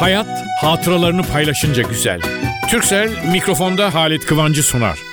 [0.00, 2.20] Hayat hatıralarını paylaşınca güzel.
[2.70, 5.09] Türksel mikrofonda Halit Kıvancı sunar.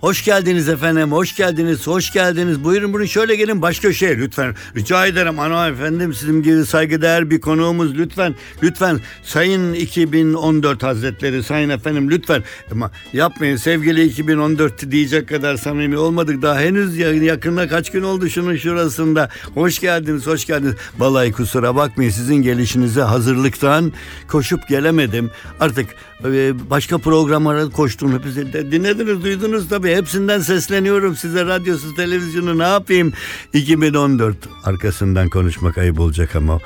[0.00, 2.64] Hoş geldiniz efendim, hoş geldiniz, hoş geldiniz.
[2.64, 4.54] Buyurun buyurun şöyle gelin baş köşeye lütfen.
[4.76, 8.34] Rica ederim ana efendim sizin gibi saygıdeğer bir konuğumuz lütfen.
[8.62, 12.42] Lütfen Sayın 2014 Hazretleri, Sayın efendim lütfen.
[12.72, 16.42] Ama yapmayın sevgili 2014 diyecek kadar samimi olmadık.
[16.42, 19.28] Daha henüz yakında kaç gün oldu şunun şurasında.
[19.54, 20.74] Hoş geldiniz, hoş geldiniz.
[20.98, 23.92] Vallahi kusura bakmayın sizin gelişinize hazırlıktan
[24.28, 25.30] koşup gelemedim.
[25.60, 25.86] Artık
[26.24, 28.18] e, başka programlara koştum.
[28.18, 29.87] Hepsi de dinlediniz, duydunuz tabii.
[29.96, 31.46] Hepsinden sesleniyorum size.
[31.46, 33.12] Radyosu, televizyonu ne yapayım?
[33.52, 36.58] 2014 arkasından konuşmak ayıp olacak ama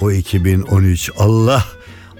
[0.00, 1.64] o 2013 Allah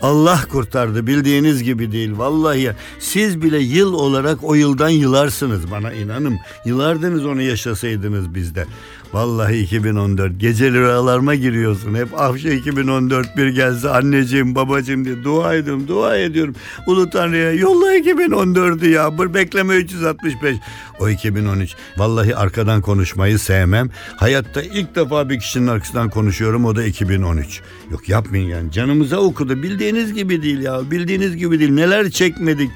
[0.02, 6.38] Allah kurtardı bildiğiniz gibi değil vallahi siz bile yıl olarak o yıldan yılarsınız bana inanın
[6.64, 8.66] yılardınız onu yaşasaydınız bizde
[9.12, 11.94] Vallahi 2014 gece rüyalarıma giriyorsun.
[11.94, 16.54] Hep afşa 2014 bir gelse anneciğim babacığım diye dua ediyorum dua ediyorum.
[16.86, 20.56] Ulu Tanrı'ya yolla 2014'ü ya bir bekleme 365.
[21.00, 23.90] O 2013 vallahi arkadan konuşmayı sevmem.
[24.16, 27.60] Hayatta ilk defa bir kişinin arkasından konuşuyorum o da 2013.
[27.90, 32.70] Yok yapmayın yani canımıza okudu bildiğiniz gibi değil ya bildiğiniz gibi değil neler çekmedik.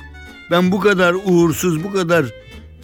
[0.50, 2.26] Ben bu kadar uğursuz bu kadar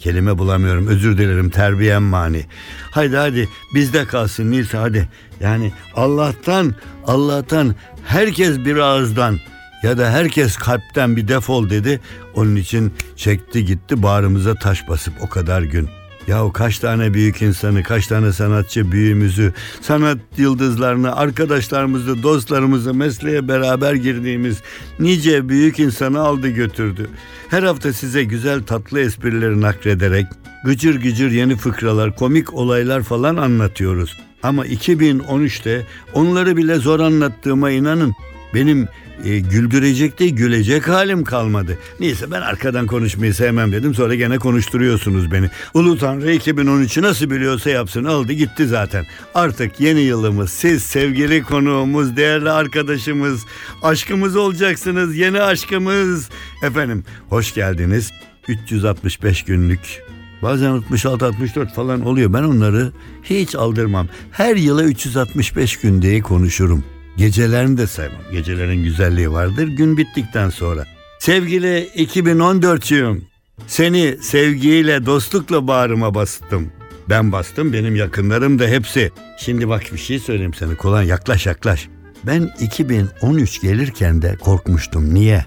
[0.01, 2.45] Kelime bulamıyorum özür dilerim terbiyem mani.
[2.91, 5.09] Haydi hadi bizde kalsın Nisa hadi.
[5.39, 6.75] Yani Allah'tan
[7.07, 9.39] Allah'tan herkes bir ağızdan
[9.83, 11.99] ya da herkes kalpten bir defol dedi.
[12.35, 15.89] Onun için çekti gitti bağrımıza taş basıp o kadar gün.
[16.27, 23.93] Yahu kaç tane büyük insanı, kaç tane sanatçı büyüğümüzü, sanat yıldızlarını, arkadaşlarımızı, dostlarımızı, mesleğe beraber
[23.93, 24.61] girdiğimiz
[24.99, 27.09] nice büyük insanı aldı götürdü.
[27.49, 30.25] Her hafta size güzel tatlı esprileri nakrederek
[30.65, 34.17] gıcır gıcır yeni fıkralar, komik olaylar falan anlatıyoruz.
[34.43, 38.13] Ama 2013'te onları bile zor anlattığıma inanın.
[38.53, 38.87] Benim
[39.25, 41.77] e, güldürecek değil gülecek halim kalmadı.
[41.99, 45.49] Neyse ben arkadan konuşmayı sevmem dedim sonra gene konuşturuyorsunuz beni.
[45.73, 49.05] Ulu Tanrı 2013'ü nasıl biliyorsa yapsın aldı gitti zaten.
[49.35, 53.45] Artık yeni yılımız siz sevgili konuğumuz değerli arkadaşımız
[53.83, 56.29] aşkımız olacaksınız yeni aşkımız.
[56.63, 58.11] Efendim hoş geldiniz
[58.47, 60.01] 365 günlük
[60.41, 62.33] Bazen 66-64 falan oluyor.
[62.33, 62.91] Ben onları
[63.23, 64.07] hiç aldırmam.
[64.31, 66.83] Her yıla 365 gün diye konuşurum.
[67.17, 68.21] Gecelerini de saymam.
[68.31, 70.85] Gecelerin güzelliği vardır gün bittikten sonra.
[71.19, 73.21] Sevgili 2014'cüyüm.
[73.67, 76.71] Seni sevgiyle, dostlukla bağrıma bastım.
[77.09, 79.11] Ben bastım, benim yakınlarım da hepsi.
[79.37, 80.75] Şimdi bak bir şey söyleyeyim sana.
[80.75, 81.87] Kolay yaklaş yaklaş.
[82.23, 85.13] Ben 2013 gelirken de korkmuştum.
[85.13, 85.45] Niye?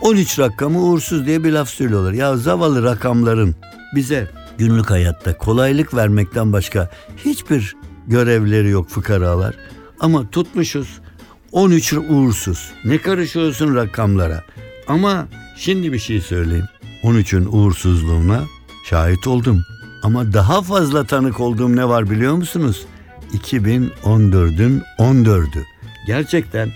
[0.00, 2.12] 13 rakamı uğursuz diye bir laf söylüyorlar.
[2.12, 3.54] Ya zavallı rakamların
[3.94, 6.90] bize günlük hayatta kolaylık vermekten başka
[7.24, 9.54] hiçbir görevleri yok fıkaralar.
[10.00, 11.00] Ama tutmuşuz
[11.52, 12.70] 13 uğursuz.
[12.84, 14.44] Ne karışıyorsun rakamlara?
[14.88, 16.66] Ama şimdi bir şey söyleyeyim.
[17.02, 18.44] 13'ün uğursuzluğuna
[18.84, 19.64] şahit oldum.
[20.02, 22.86] Ama daha fazla tanık olduğum ne var biliyor musunuz?
[23.32, 25.64] 2014'ün 14'ü.
[26.06, 26.68] Gerçekten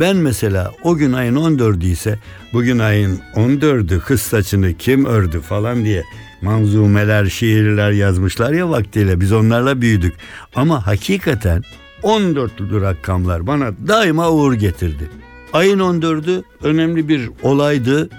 [0.00, 2.18] ben mesela o gün ayın 14'ü ise
[2.52, 6.04] bugün ayın 14'ü kız saçını kim ördü falan diye
[6.42, 10.14] manzumeler, şiirler yazmışlar ya vaktiyle biz onlarla büyüdük.
[10.54, 11.62] Ama hakikaten
[12.06, 15.10] 14'lü rakamlar bana daima uğur getirdi.
[15.52, 18.10] Ayın 14'ü önemli bir olaydı.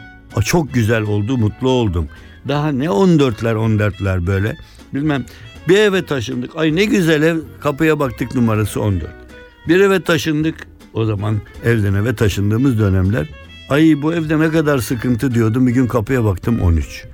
[0.45, 2.07] Çok güzel oldu, mutlu oldum.
[2.47, 4.57] Daha ne 14'ler 14'ler böyle.
[4.93, 5.25] Bilmem
[5.67, 6.51] bir eve taşındık.
[6.55, 7.37] Ay ne güzel ev.
[7.59, 9.09] Kapıya baktık numarası 14.
[9.67, 10.55] Bir eve taşındık.
[10.93, 13.27] O zaman evden eve taşındığımız dönemler.
[13.69, 15.67] Ay bu evde ne kadar sıkıntı diyordum.
[15.67, 17.05] Bir gün kapıya baktım 13.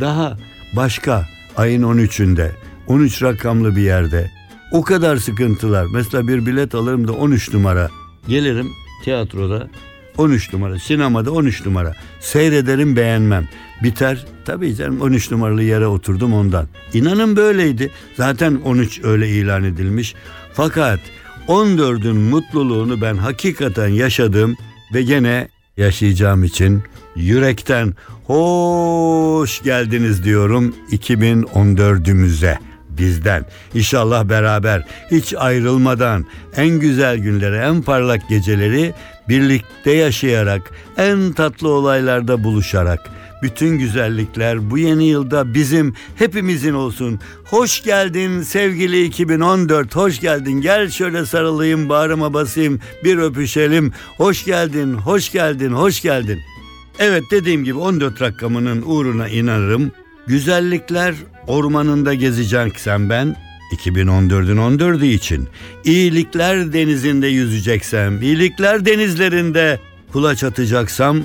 [0.00, 0.38] Daha
[0.76, 2.50] başka ayın 13'ünde
[2.86, 4.30] 13 rakamlı bir yerde
[4.72, 5.86] o kadar sıkıntılar.
[5.92, 7.90] Mesela bir bilet alırım da 13 numara.
[8.28, 8.70] Gelirim
[9.04, 9.68] tiyatroda
[10.18, 11.94] 13 numara, sinemada 13 numara.
[12.20, 13.48] Seyrederim beğenmem.
[13.82, 14.26] Biter.
[14.44, 16.66] Tabii canım 13 numaralı yere oturdum ondan.
[16.94, 17.90] İnanın böyleydi.
[18.16, 20.14] Zaten 13 öyle ilan edilmiş.
[20.52, 21.00] Fakat
[21.48, 24.56] 14'ün mutluluğunu ben hakikaten yaşadım
[24.94, 26.82] ve gene yaşayacağım için
[27.16, 27.94] yürekten
[28.26, 32.56] hoş geldiniz diyorum 2014'ümüze
[32.98, 33.46] bizden.
[33.74, 38.94] İnşallah beraber hiç ayrılmadan en güzel günleri, en parlak geceleri
[39.28, 43.10] birlikte yaşayarak, en tatlı olaylarda buluşarak
[43.42, 47.20] bütün güzellikler bu yeni yılda bizim hepimizin olsun.
[47.44, 49.96] Hoş geldin sevgili 2014.
[49.96, 50.60] Hoş geldin.
[50.60, 53.92] Gel şöyle sarılayım, bağrıma basayım, bir öpüşelim.
[54.16, 56.38] Hoş geldin, hoş geldin, hoş geldin.
[56.98, 59.92] Evet dediğim gibi 14 rakamının uğruna inanırım.
[60.26, 61.14] Güzellikler
[61.46, 63.36] ormanında gezeceksen ben
[63.72, 65.48] 2014'ün 14'ü için
[65.84, 69.80] iyilikler denizinde yüzeceksem, iyilikler denizlerinde
[70.12, 71.22] kulaç atacaksam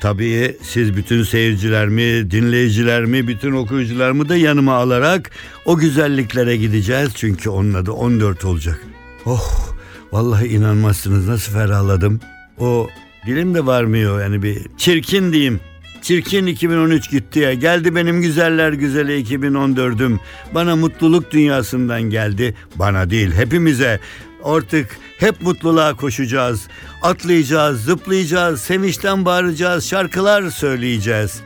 [0.00, 5.30] tabii siz bütün seyircilerimi, dinleyicilerimi, bütün okuyucularımı da yanıma alarak
[5.64, 7.10] o güzelliklere gideceğiz.
[7.14, 8.80] Çünkü onun adı 14 olacak.
[9.26, 9.74] Oh
[10.12, 12.20] vallahi inanmazsınız nasıl ferahladım.
[12.58, 12.88] O
[13.26, 15.60] dilim de varmıyor yani bir çirkin diyeyim.
[16.02, 17.54] Çirkin 2013 gitti ya.
[17.54, 20.18] Geldi benim güzeller güzeli 2014'üm.
[20.54, 22.54] Bana mutluluk dünyasından geldi.
[22.76, 24.00] Bana değil hepimize.
[24.44, 26.68] Artık hep mutluluğa koşacağız.
[27.02, 31.40] Atlayacağız, zıplayacağız, sevinçten bağıracağız, şarkılar söyleyeceğiz.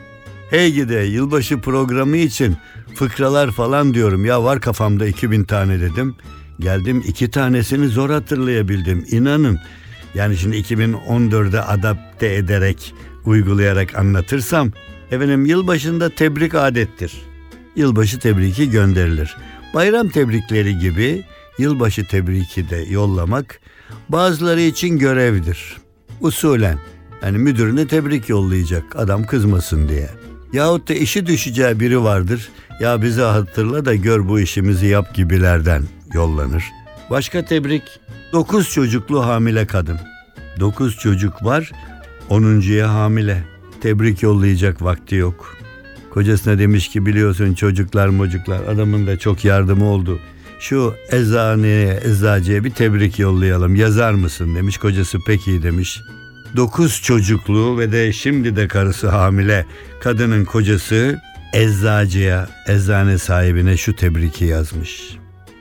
[0.49, 2.55] Hey gide yılbaşı programı için
[2.95, 4.25] fıkralar falan diyorum.
[4.25, 6.15] Ya var kafamda 2000 tane dedim.
[6.59, 9.05] Geldim iki tanesini zor hatırlayabildim.
[9.11, 9.59] İnanın.
[10.15, 12.93] Yani şimdi 2014'e adapte ederek
[13.25, 14.71] uygulayarak anlatırsam
[15.11, 17.21] efendim yılbaşında tebrik adettir.
[17.75, 19.37] Yılbaşı tebriki gönderilir.
[19.73, 21.23] Bayram tebrikleri gibi
[21.57, 23.59] yılbaşı tebriki de yollamak
[24.09, 25.77] bazıları için görevdir.
[26.21, 26.77] Usulen
[27.23, 30.09] yani müdürüne tebrik yollayacak adam kızmasın diye.
[30.53, 32.49] Yahut da işi düşeceği biri vardır.
[32.79, 35.83] Ya bize hatırla da gör bu işimizi yap gibilerden
[36.13, 36.63] yollanır.
[37.09, 37.83] Başka tebrik
[38.33, 39.99] 9 çocuklu hamile kadın.
[40.59, 41.71] 9 çocuk var
[42.29, 43.43] 10.ya hamile.
[43.81, 45.57] Tebrik yollayacak vakti yok.
[46.09, 50.19] Kocasına demiş ki biliyorsun çocuklar mocuklar adamın da çok yardımı oldu.
[50.59, 54.77] Şu eczaneye, eczacıya bir tebrik yollayalım yazar mısın demiş.
[54.77, 56.01] Kocası peki demiş.
[56.55, 59.65] Dokuz çocuklu ve de şimdi de karısı hamile
[59.99, 61.21] kadının kocası
[61.53, 65.17] eczacıya, eczane sahibine şu tebriki yazmış.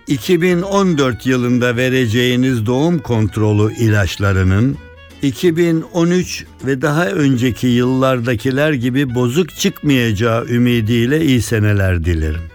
[0.06, 4.76] 2014 yılında vereceğiniz doğum kontrolü ilaçlarının
[5.22, 12.51] 2013 ve daha önceki yıllardakiler gibi bozuk çıkmayacağı ümidiyle iyi seneler dilerim.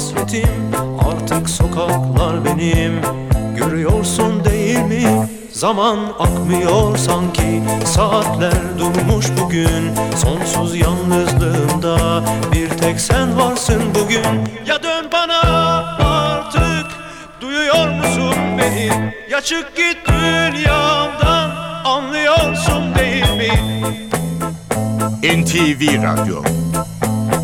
[0.00, 0.70] Hasretim.
[1.10, 3.00] Artık sokaklar benim.
[3.56, 5.28] Görüyorsun değil mi?
[5.52, 7.62] Zaman akmıyor sanki.
[7.84, 9.94] Saatler durmuş bugün.
[10.16, 14.24] Sonsuz yalnızlığımda Bir tek sen varsın bugün.
[14.66, 15.40] Ya dön bana
[15.98, 16.86] artık.
[17.40, 19.12] Duyuyor musun beni?
[19.30, 21.50] Ya çık git dünyamdan.
[21.84, 23.50] Anlıyorsun değil mi?
[25.22, 26.42] NTV Radyo.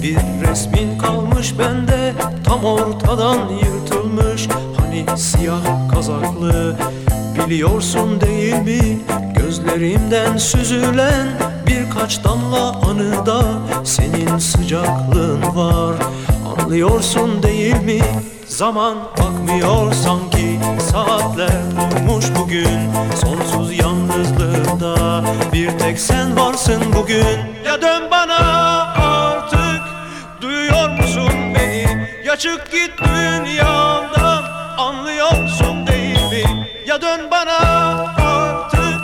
[0.02, 2.12] Bir resmin kalmış bende
[2.56, 4.48] Tam ortadan yırtılmış
[4.80, 6.76] Hani siyah kazaklı.
[7.38, 8.98] Biliyorsun değil mi
[9.36, 11.26] Gözlerimden süzülen
[11.66, 13.42] Birkaç damla anıda
[13.84, 15.94] Senin sıcaklığın var.
[16.58, 18.00] Anlıyorsun değil mi
[18.46, 20.60] Zaman akmıyor sanki.
[20.92, 22.78] Saatler durmuş bugün
[23.20, 27.38] Sonsuz yalnızlığımda Bir tek sen varsın bugün.
[27.66, 28.55] Ya dön bana
[32.38, 34.44] çık git dünyamdan
[34.78, 36.68] Anlıyorsun değil mi?
[36.86, 37.58] Ya dön bana
[38.26, 39.00] artık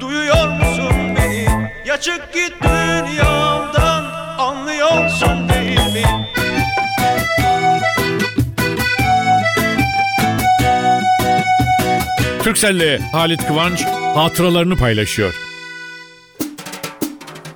[0.00, 1.72] Duyuyor musun beni?
[1.86, 4.04] Ya çık git dünyamdan
[4.38, 6.28] Anlıyorsun değil mi?
[12.42, 15.47] Türkcell'le Halit Kıvanç hatıralarını paylaşıyor.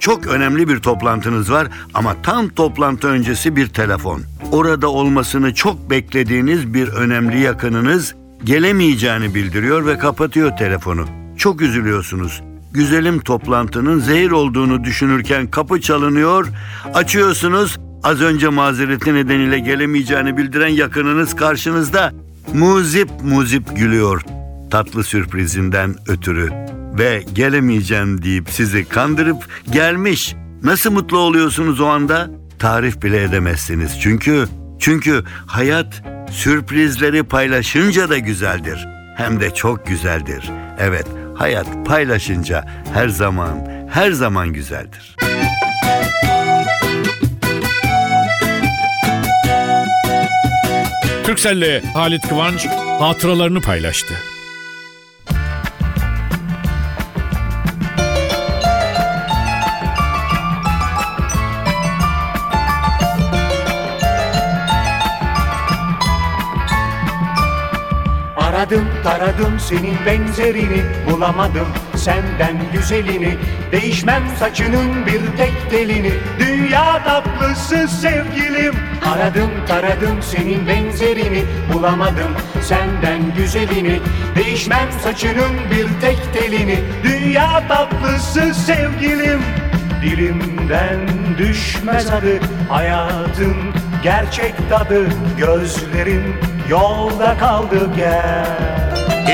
[0.02, 4.22] Çok önemli bir toplantınız var ama tam toplantı öncesi bir telefon.
[4.52, 11.06] Orada olmasını çok beklediğiniz bir önemli yakınınız gelemeyeceğini bildiriyor ve kapatıyor telefonu.
[11.36, 12.42] Çok üzülüyorsunuz.
[12.72, 16.48] Güzelim toplantının zehir olduğunu düşünürken kapı çalınıyor,
[16.94, 17.78] açıyorsunuz.
[18.02, 22.12] Az önce mazereti nedeniyle gelemeyeceğini bildiren yakınınız karşınızda.
[22.54, 24.22] Muzip muzip gülüyor
[24.70, 26.50] tatlı sürprizinden ötürü
[26.98, 30.36] ve gelemeyeceğim deyip sizi kandırıp gelmiş.
[30.62, 32.30] Nasıl mutlu oluyorsunuz o anda?
[32.58, 34.00] Tarif bile edemezsiniz.
[34.00, 38.88] Çünkü çünkü hayat sürprizleri paylaşınca da güzeldir.
[39.16, 40.50] Hem de çok güzeldir.
[40.78, 43.58] Evet, hayat paylaşınca her zaman
[43.90, 45.16] her zaman güzeldir.
[51.24, 52.66] Türkcell'le Halit Kıvanç
[52.98, 54.14] hatıralarını paylaştı.
[68.72, 73.38] Aradım taradım senin benzerini bulamadım senden güzelini.
[73.72, 78.74] Değişmem saçının bir tek telini Dünya tatlısı sevgilim.
[79.14, 84.00] Aradım taradım senin benzerini bulamadım senden güzelini.
[84.36, 89.40] Değişmem saçının bir tek telini Dünya tatlısı sevgilim.
[90.02, 90.98] Dilimden
[91.38, 92.38] düşmez adı
[92.68, 93.54] hayatın
[94.02, 95.06] gerçek tadı
[95.38, 98.46] Gözlerin yolda kaldı gel.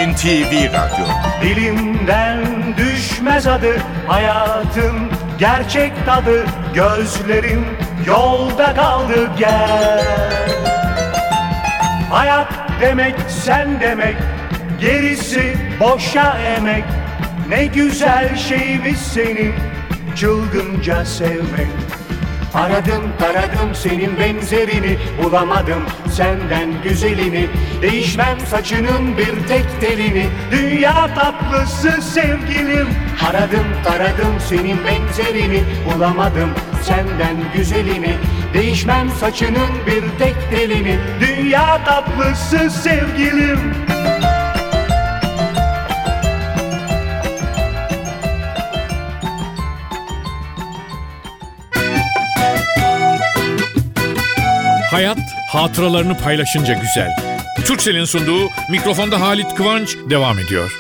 [0.08, 1.06] NTV Radyo.
[1.42, 2.44] Dilimden
[2.76, 3.76] düşmez adı
[4.06, 6.44] hayatın gerçek tadı.
[6.74, 7.66] Gözlerim
[8.06, 10.04] yolda kaldı gel.
[12.10, 12.48] Hayat
[12.80, 14.16] demek sen demek
[14.80, 16.84] gerisi boşa emek.
[17.48, 19.54] Ne güzel şeymiş senin
[20.16, 21.97] çılgınca sevmek
[22.54, 27.46] Aradım taradım senin benzerini bulamadım senden güzelini.
[27.82, 32.88] Değişmem saçının bir tek telini dünya tatlısı sevgilim.
[33.30, 36.50] Aradım taradım senin benzerini bulamadım
[36.82, 38.14] senden güzelini.
[38.54, 43.74] Değişmem saçının bir tek telini dünya tatlısı sevgilim
[54.98, 57.10] Hayat hatıralarını paylaşınca güzel.
[57.64, 60.72] Türkcell'in sunduğu mikrofonda Halit Kıvanç devam ediyor.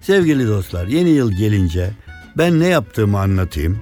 [0.00, 1.90] Sevgili dostlar yeni yıl gelince
[2.38, 3.78] ben ne yaptığımı anlatayım.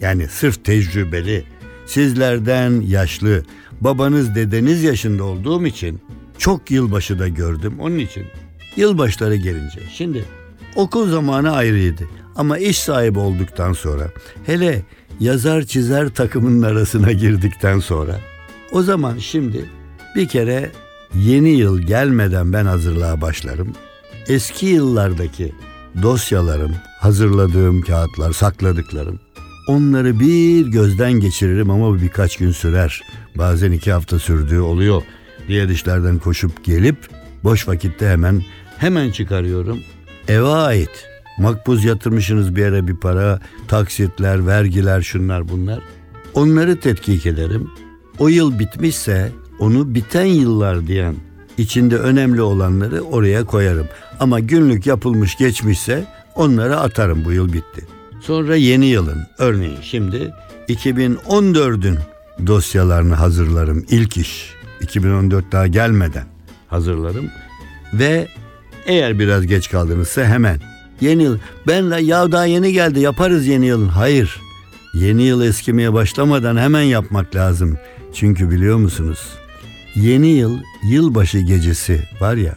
[0.00, 1.44] Yani sırf tecrübeli,
[1.86, 3.44] sizlerden yaşlı,
[3.80, 6.00] babanız dedeniz yaşında olduğum için
[6.38, 7.76] çok yılbaşı da gördüm.
[7.80, 8.26] Onun için
[8.76, 10.24] yılbaşları gelince şimdi
[10.78, 12.04] okul zamanı ayrıydı.
[12.36, 14.10] Ama iş sahibi olduktan sonra
[14.46, 14.82] hele
[15.20, 18.20] yazar çizer takımının arasına girdikten sonra
[18.72, 19.64] o zaman şimdi
[20.16, 20.70] bir kere
[21.14, 23.72] yeni yıl gelmeden ben hazırlığa başlarım.
[24.28, 25.52] Eski yıllardaki
[26.02, 29.20] dosyalarım, hazırladığım kağıtlar, sakladıklarım
[29.68, 33.02] onları bir gözden geçiririm ama birkaç gün sürer.
[33.38, 35.02] Bazen iki hafta sürdüğü oluyor.
[35.48, 36.96] Diğer işlerden koşup gelip
[37.44, 38.42] boş vakitte hemen
[38.78, 39.78] hemen çıkarıyorum.
[40.28, 41.08] Eve ait
[41.38, 45.80] makbuz yatırmışsınız bir yere bir para, taksitler, vergiler, şunlar bunlar.
[46.34, 47.70] Onları tetkik ederim.
[48.18, 51.14] O yıl bitmişse onu biten yıllar diyen
[51.58, 53.86] içinde önemli olanları oraya koyarım.
[54.20, 56.04] Ama günlük yapılmış geçmişse
[56.34, 57.86] onları atarım bu yıl bitti.
[58.20, 60.34] Sonra yeni yılın örneğin şimdi
[60.68, 61.98] 2014'ün
[62.46, 64.54] dosyalarını hazırlarım ilk iş.
[64.80, 66.24] 2014 daha gelmeden
[66.68, 67.30] hazırlarım
[67.92, 68.28] ve
[68.88, 70.60] eğer biraz geç kaldınızsa hemen
[71.00, 73.88] yeni yıl ben la ya daha yeni geldi yaparız yeni yılın.
[73.88, 74.40] Hayır.
[74.94, 77.78] Yeni yıl eskimeye başlamadan hemen yapmak lazım.
[78.14, 79.18] Çünkü biliyor musunuz?
[79.94, 80.58] Yeni yıl
[80.90, 82.54] yılbaşı gecesi var ya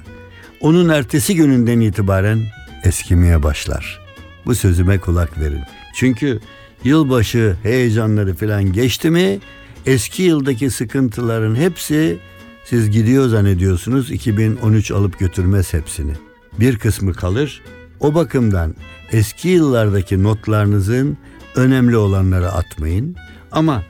[0.62, 2.40] onun ertesi gününden itibaren
[2.84, 4.00] eskimeye başlar.
[4.46, 5.62] Bu sözüme kulak verin.
[5.96, 6.40] Çünkü
[6.84, 9.40] yılbaşı heyecanları falan geçti mi
[9.86, 12.18] eski yıldaki sıkıntıların hepsi
[12.66, 16.14] siz gidiyor zannediyorsunuz 2013 alıp götürmez hepsini.
[16.60, 17.62] Bir kısmı kalır.
[18.00, 18.76] O bakımdan
[19.12, 21.18] eski yıllardaki notlarınızın
[21.56, 23.16] önemli olanları atmayın.
[23.52, 23.84] Ama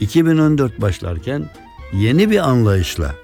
[0.00, 1.50] 2014 başlarken
[1.92, 3.14] yeni bir anlayışla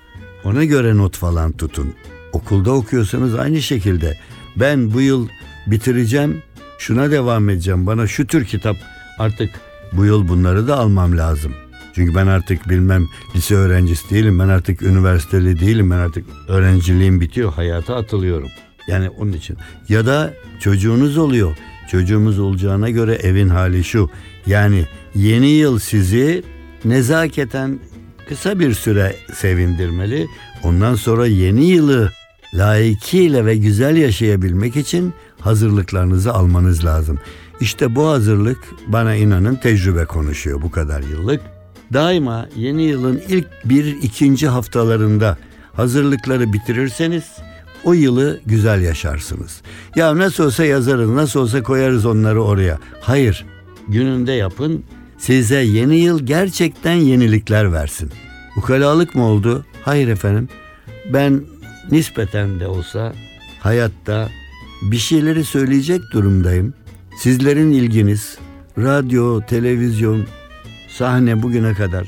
[0.44, 1.94] ona göre not falan tutun.
[2.32, 4.18] Okulda okuyorsanız aynı şekilde
[4.56, 5.28] ben bu yıl
[5.66, 6.42] bitireceğim
[6.78, 8.76] şuna devam edeceğim bana şu tür kitap
[9.18, 9.50] artık
[9.92, 11.54] bu yıl bunları da almam lazım.
[11.94, 17.52] Çünkü ben artık bilmem lise öğrencisi değilim ben artık üniversiteli değilim ben artık öğrenciliğim bitiyor
[17.52, 18.48] hayata atılıyorum.
[18.88, 19.56] Yani onun için
[19.88, 21.56] ya da çocuğunuz oluyor
[21.90, 24.10] çocuğumuz olacağına göre evin hali şu
[24.46, 26.42] yani yeni yıl sizi
[26.84, 27.78] nezaketen
[28.28, 30.26] kısa bir süre sevindirmeli.
[30.62, 32.10] Ondan sonra yeni yılı
[32.54, 37.18] layıkıyla ve güzel yaşayabilmek için hazırlıklarınızı almanız lazım.
[37.60, 41.40] İşte bu hazırlık bana inanın tecrübe konuşuyor bu kadar yıllık.
[41.92, 45.38] Daima yeni yılın ilk bir ikinci haftalarında
[45.72, 47.24] hazırlıkları bitirirseniz
[47.84, 49.62] o yılı güzel yaşarsınız.
[49.96, 52.78] Ya nasıl olsa yazarız, nasıl olsa koyarız onları oraya.
[53.00, 53.46] Hayır,
[53.88, 54.84] gününde yapın.
[55.18, 58.10] Size yeni yıl gerçekten yenilikler versin.
[58.56, 59.64] Ukalalık mı oldu?
[59.82, 60.48] Hayır efendim.
[61.12, 61.40] Ben
[61.90, 63.12] nispeten de olsa
[63.60, 64.28] hayatta
[64.82, 66.74] bir şeyleri söyleyecek durumdayım.
[67.18, 68.38] Sizlerin ilginiz,
[68.78, 70.26] radyo, televizyon,
[70.90, 72.06] sahne bugüne kadar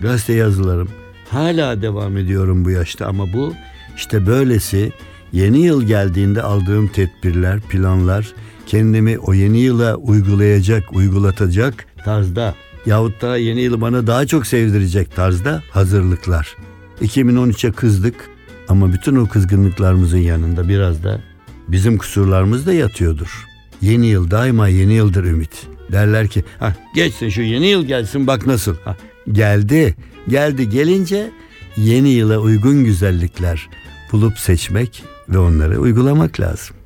[0.00, 0.88] gazete yazılarım
[1.30, 3.54] hala devam ediyorum bu yaşta ama bu
[3.96, 4.92] işte böylesi
[5.32, 8.32] yeni yıl geldiğinde aldığım tedbirler, planlar
[8.66, 12.54] kendimi o yeni yıla uygulayacak, uygulatacak tarzda
[12.86, 16.56] yahut da yeni yılı bana daha çok sevdirecek tarzda hazırlıklar.
[17.00, 18.30] 2013'e kızdık
[18.68, 21.20] ama bütün o kızgınlıklarımızın yanında biraz da
[21.68, 23.46] bizim kusurlarımız da yatıyordur.
[23.82, 25.66] Yeni yıl daima yeni yıldır ümit.
[25.92, 28.76] Derler ki ha geçsin şu yeni yıl gelsin bak nasıl.
[28.84, 28.96] Ha,
[29.32, 29.94] geldi
[30.28, 31.30] geldi gelince
[31.76, 33.68] yeni yıla uygun güzellikler
[34.12, 36.76] bulup seçmek ve onları uygulamak lazım.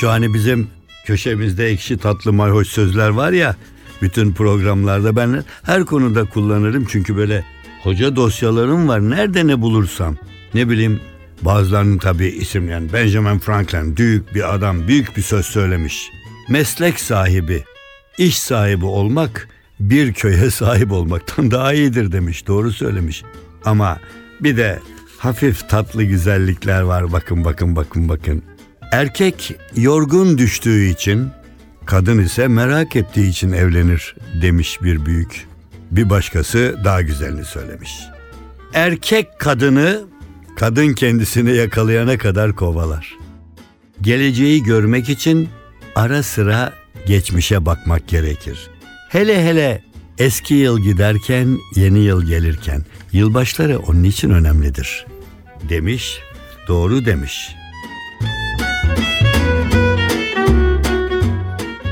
[0.00, 0.68] Şu hani bizim
[1.04, 3.56] köşemizde ekşi tatlı mayhoş sözler var ya
[4.02, 7.44] bütün programlarda ben her konuda kullanırım çünkü böyle
[7.82, 10.16] hoca dosyalarım var nerede ne bulursam
[10.54, 11.00] ne bileyim
[11.42, 16.10] bazılarının tabii isim yani Benjamin Franklin büyük bir adam büyük bir söz söylemiş
[16.48, 17.64] meslek sahibi
[18.18, 19.48] iş sahibi olmak
[19.80, 23.22] bir köye sahip olmaktan daha iyidir demiş doğru söylemiş
[23.64, 23.98] ama
[24.40, 24.78] bir de
[25.18, 28.42] hafif tatlı güzellikler var bakın bakın bakın bakın
[28.92, 31.28] Erkek yorgun düştüğü için,
[31.86, 35.48] kadın ise merak ettiği için evlenir demiş bir büyük.
[35.90, 38.00] Bir başkası daha güzelini söylemiş.
[38.74, 40.04] Erkek kadını,
[40.58, 43.16] kadın kendisini yakalayana kadar kovalar.
[44.00, 45.48] Geleceği görmek için
[45.94, 46.72] ara sıra
[47.06, 48.70] geçmişe bakmak gerekir.
[49.08, 49.82] Hele hele
[50.18, 55.06] eski yıl giderken, yeni yıl gelirken yılbaşları onun için önemlidir.
[55.68, 56.18] Demiş,
[56.68, 57.58] doğru demiş.''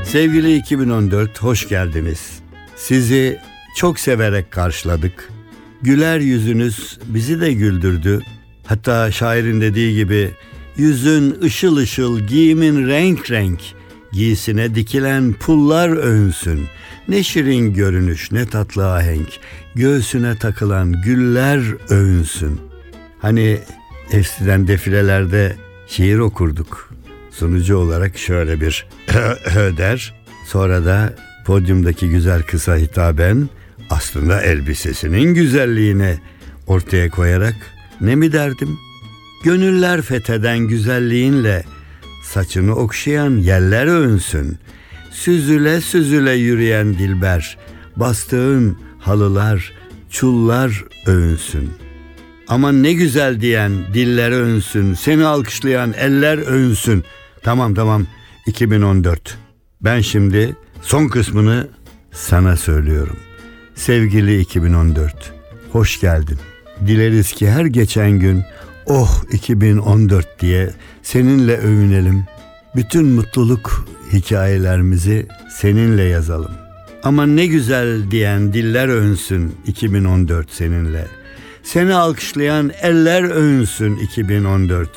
[0.07, 2.39] Sevgili 2014 hoş geldiniz.
[2.75, 3.39] Sizi
[3.75, 5.29] çok severek karşıladık.
[5.81, 8.21] Güler yüzünüz bizi de güldürdü.
[8.67, 10.31] Hatta şairin dediği gibi
[10.77, 13.59] yüzün ışıl ışıl, giyimin renk renk,
[14.11, 16.67] giysine dikilen pullar övünsün.
[17.07, 19.29] Ne şirin görünüş, ne tatlı ahenk,
[19.75, 22.59] göğsüne takılan güller övünsün.
[23.19, 23.59] Hani
[24.11, 25.55] eskiden defilelerde
[25.87, 26.89] şiir okurduk
[27.31, 28.87] sunucu olarak şöyle bir
[29.77, 30.13] der.
[30.45, 31.13] Sonra da
[31.45, 33.49] podyumdaki güzel kısa hitaben
[33.89, 36.17] aslında elbisesinin güzelliğini
[36.67, 37.55] ortaya koyarak
[38.01, 38.77] ne mi derdim?
[39.43, 41.63] Gönüller fetheden güzelliğinle
[42.23, 44.57] saçını okşayan yeller övünsün.
[45.11, 47.57] Süzüle süzüle yürüyen dilber,
[47.95, 49.73] bastığın halılar,
[50.09, 51.69] çullar övünsün.
[52.47, 57.03] Aman ne güzel diyen diller övünsün, seni alkışlayan eller övünsün.''
[57.47, 58.07] Tamam tamam
[58.45, 59.37] 2014.
[59.81, 61.67] Ben şimdi son kısmını
[62.11, 63.17] sana söylüyorum.
[63.75, 65.33] Sevgili 2014.
[65.71, 66.37] Hoş geldin.
[66.85, 68.43] Dileriz ki her geçen gün
[68.85, 72.23] oh 2014 diye seninle övünelim.
[72.75, 76.51] Bütün mutluluk hikayelerimizi seninle yazalım.
[77.03, 81.07] Ama ne güzel diyen diller övünsün 2014 seninle.
[81.63, 84.89] Seni alkışlayan eller övünsün 2014.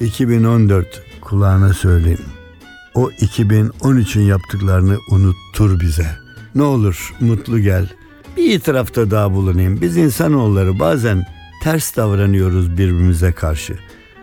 [0.00, 2.24] 2014 kulağına söyleyeyim.
[2.94, 6.06] O 2013'ün yaptıklarını unuttur bize.
[6.54, 7.88] Ne olur mutlu gel.
[8.38, 9.80] Bir itirafta daha bulunayım.
[9.80, 11.26] Biz insanoğulları bazen
[11.62, 13.78] ters davranıyoruz birbirimize karşı.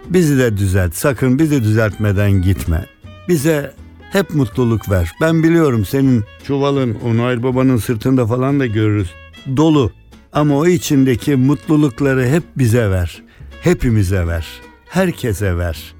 [0.10, 0.96] Bizi de düzelt.
[0.96, 2.86] Sakın bizi düzeltmeden gitme.
[3.28, 3.74] Bize
[4.12, 5.12] hep mutluluk ver.
[5.22, 9.12] Ben biliyorum senin çuvalın Onayr Baba'nın sırtında falan da görürüz.
[9.58, 9.92] Dolu.
[10.34, 13.24] Ama o içindeki mutlulukları hep bize ver.
[13.62, 14.48] Hepimize ver.
[14.90, 15.94] Herkese ver.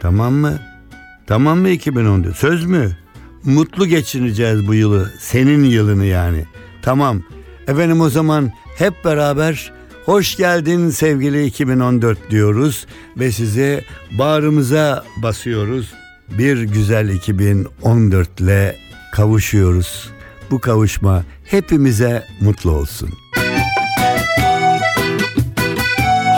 [0.00, 0.58] Tamam mı?
[1.26, 2.36] Tamam mı 2014?
[2.36, 2.96] Söz mü?
[3.44, 5.12] Mutlu geçireceğiz bu yılı.
[5.20, 6.44] Senin yılını yani.
[6.82, 7.22] Tamam.
[7.68, 9.72] Efendim o zaman hep beraber
[10.04, 13.84] hoş geldin sevgili 2014 diyoruz ve size
[14.18, 15.92] bağrımıza basıyoruz.
[16.28, 18.76] Bir güzel 2014 ile
[19.12, 20.10] kavuşuyoruz.
[20.50, 23.10] Bu kavuşma hepimize mutlu olsun.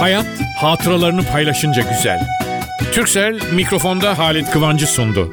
[0.00, 0.26] Hayat
[0.60, 2.20] hatıralarını paylaşınca güzel.
[2.92, 5.32] Türksel mikrofonda Halit Kıvancı sundu.